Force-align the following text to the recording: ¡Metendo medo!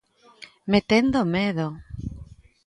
¡Metendo 0.71 1.19
medo! 1.35 1.67